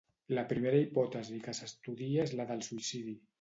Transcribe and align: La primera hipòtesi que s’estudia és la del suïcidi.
La 0.35 0.43
primera 0.53 0.79
hipòtesi 0.83 1.37
que 1.49 1.53
s’estudia 1.59 2.25
és 2.29 2.35
la 2.41 2.49
del 2.55 2.65
suïcidi. 2.71 3.15